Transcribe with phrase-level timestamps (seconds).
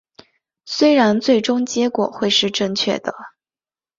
[0.65, 3.13] 虽然最终结果会是正确的